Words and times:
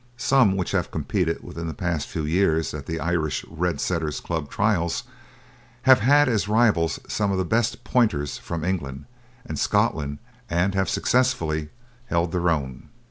Some 0.17 0.57
which 0.57 0.71
have 0.71 0.89
competed 0.89 1.43
within 1.43 1.67
the 1.67 1.75
past 1.75 2.07
few 2.07 2.25
years 2.25 2.73
at 2.73 2.87
the 2.87 2.99
Irish 2.99 3.45
Red 3.47 3.79
Setter 3.79 4.09
Club's 4.09 4.49
trials 4.49 5.03
have 5.83 5.99
had 5.99 6.27
as 6.27 6.47
rivals 6.47 6.99
some 7.07 7.31
of 7.31 7.37
the 7.37 7.45
best 7.45 7.83
Pointers 7.83 8.39
from 8.39 8.63
England 8.63 9.05
and 9.45 9.59
Scotland, 9.59 10.17
and 10.49 10.73
have 10.73 10.89
successfully 10.89 11.69
held 12.07 12.31
their 12.31 12.49
own. 12.49 12.89